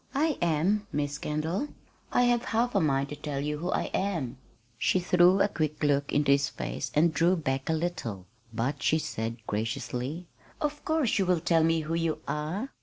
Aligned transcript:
"I 0.15 0.39
am 0.41 0.87
Miss 0.91 1.19
Kendall, 1.19 1.67
I 2.11 2.23
have 2.23 2.45
half 2.45 2.73
a 2.73 2.79
mind 2.81 3.09
to 3.09 3.15
tell 3.15 3.39
you 3.39 3.59
who 3.59 3.69
I 3.69 3.91
am." 3.93 4.37
She 4.79 4.99
threw 4.99 5.39
a 5.41 5.47
quick 5.47 5.83
look 5.83 6.11
into 6.11 6.31
his 6.31 6.49
face 6.49 6.89
and 6.95 7.13
drew 7.13 7.35
back 7.35 7.69
a 7.69 7.73
little; 7.73 8.25
but 8.51 8.81
she 8.81 8.97
said 8.97 9.45
graciously: 9.45 10.25
"Of 10.59 10.83
course 10.85 11.19
you 11.19 11.27
will 11.27 11.39
tell 11.39 11.63
me 11.63 11.81
who 11.81 11.93
you 11.93 12.17
are." 12.27 12.71